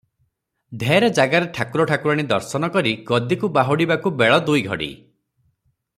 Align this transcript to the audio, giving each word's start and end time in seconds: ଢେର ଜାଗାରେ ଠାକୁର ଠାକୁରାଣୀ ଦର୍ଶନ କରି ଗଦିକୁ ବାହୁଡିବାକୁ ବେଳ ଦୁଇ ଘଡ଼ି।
ଢେର 0.83 1.09
ଜାଗାରେ 1.19 1.49
ଠାକୁର 1.57 1.85
ଠାକୁରାଣୀ 1.91 2.25
ଦର୍ଶନ 2.33 2.71
କରି 2.77 2.95
ଗଦିକୁ 3.11 3.53
ବାହୁଡିବାକୁ 3.59 4.15
ବେଳ 4.23 4.43
ଦୁଇ 4.49 4.65
ଘଡ଼ି। 4.71 4.91